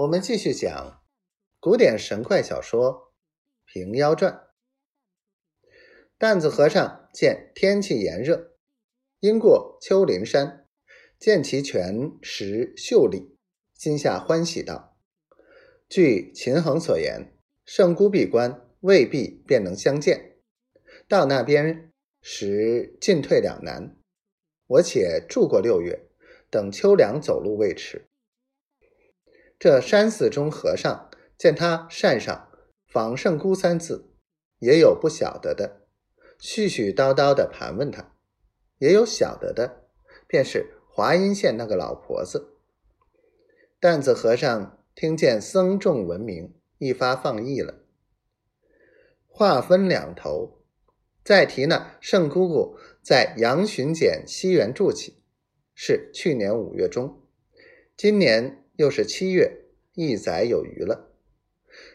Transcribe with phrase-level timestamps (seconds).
[0.00, 1.02] 我们继续讲
[1.58, 3.12] 古典神怪小说
[3.70, 4.32] 《平妖传》。
[6.16, 8.56] 担子和尚见天气炎热，
[9.18, 10.66] 因过丘陵山，
[11.18, 13.36] 见其泉石秀丽，
[13.74, 14.96] 心下欢喜道
[15.86, 17.36] ：“据秦衡所言，
[17.66, 20.38] 圣姑闭关，未必便能相见。
[21.08, 21.92] 到那边
[22.22, 23.98] 时进退两难，
[24.66, 26.08] 我且住过六月，
[26.48, 28.06] 等秋凉走路未迟。”
[29.60, 32.48] 这山寺中和尚见他扇上
[32.90, 34.08] “访圣姑”三字，
[34.58, 35.82] 也有不晓得的，
[36.40, 38.16] 絮絮叨叨的盘问他；
[38.78, 39.84] 也有晓得的，
[40.26, 42.56] 便是华阴县那个老婆子。
[43.78, 47.84] 担子和尚听见僧众闻名，一发放逸了。
[49.26, 50.62] 话分两头，
[51.22, 55.22] 再提那圣姑姑在杨巡检西园住起，
[55.74, 57.20] 是去年五月中，
[57.94, 58.59] 今年。
[58.80, 61.10] 又是七月，一载有余了。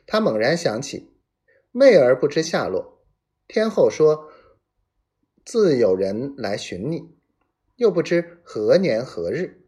[0.05, 1.09] 他猛然想起，
[1.71, 3.03] 妹儿不知下落。
[3.47, 4.29] 天后说
[5.43, 7.09] 自有人来寻你，
[7.77, 9.65] 又不知何年何日，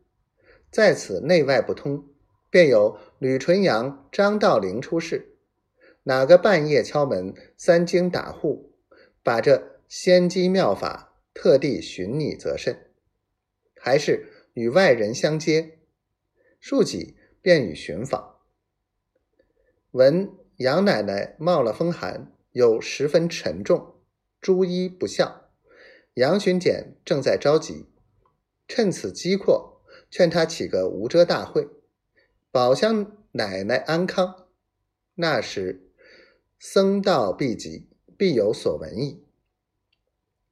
[0.69, 2.07] 在此内外不通，
[2.51, 5.39] 便有吕纯阳、张道陵出事。
[6.03, 8.75] 哪个半夜敲门，三更打户，
[9.23, 12.91] 把这仙机妙法特地寻你，则甚？
[13.75, 15.76] 还是与外人相接？
[16.59, 18.39] 庶几便与寻访，
[19.91, 23.95] 闻杨奶奶冒了风寒，又十分沉重，
[24.41, 25.49] 诸医不效。
[26.15, 27.85] 杨巡检正在着急，
[28.67, 31.67] 趁此机阔，劝他起个无遮大会，
[32.51, 34.47] 保乡奶奶安康。
[35.15, 35.91] 那时
[36.59, 39.23] 僧道必集，必有所闻矣。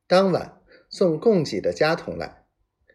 [0.08, 2.46] 当晚送供给的家童来，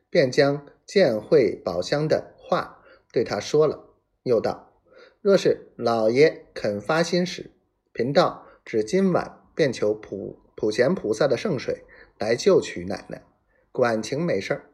[0.08, 2.78] 便将见会宝香的话。
[3.12, 3.90] 对他说了，
[4.22, 4.72] 又道
[5.20, 7.50] ：“若是老爷肯发心时，
[7.92, 11.84] 贫道只今晚便求普普贤菩萨的圣水
[12.18, 13.24] 来救取奶奶，
[13.72, 14.70] 管情没事儿。”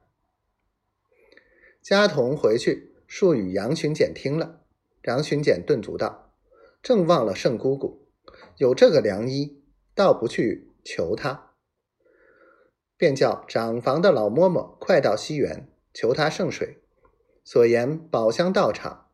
[1.81, 4.61] 家童回去述与杨巡检听了，
[5.05, 6.35] 杨巡检顿足道
[6.83, 8.09] ：“正忘了圣姑姑，
[8.59, 9.63] 有这个良医，
[9.95, 11.53] 倒不去求他。”
[12.99, 16.83] 便叫长房的老嬷嬷快到西园求他圣水。
[17.47, 19.07] 所言宝香道场，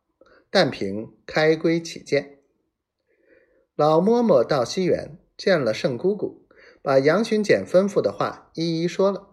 [0.49, 2.39] 但凭开归起见。
[3.75, 6.47] 老嬷嬷到西园见了圣姑姑，
[6.81, 9.27] 把杨巡检吩咐的话一一说了。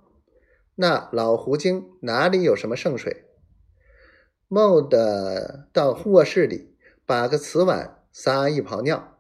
[0.75, 3.25] 那老狐精哪里有什么圣水？
[4.49, 9.19] 蓦地到卧室里，把个瓷碗撒一泡尿，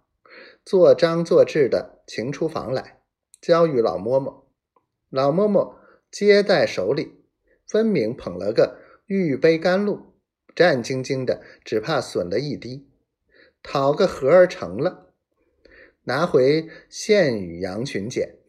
[0.62, 3.00] 做张做智的请出房来，
[3.41, 4.42] 交与老嬷嬷。
[5.08, 5.76] 老嬷嬷
[6.10, 7.24] 接在手里，
[7.66, 8.79] 分明捧了个。
[9.12, 10.15] 玉杯甘露，
[10.54, 12.87] 战兢兢的，只怕损了一滴，
[13.60, 15.12] 讨个和儿成了，
[16.04, 18.39] 拿回献与杨巡检。